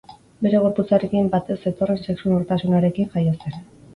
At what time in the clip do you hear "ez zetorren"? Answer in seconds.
1.55-2.01